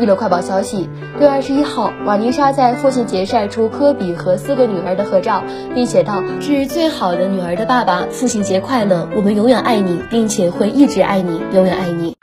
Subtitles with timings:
[0.00, 0.88] 娱乐快报消息
[1.18, 12.16] 六月二十一号瓦妮莎在父亲节晒出科比和四个女儿的合照并写道致最好的女儿的爸爸父亲节快乐我们永远爱你并且会一直爱你永远爱你。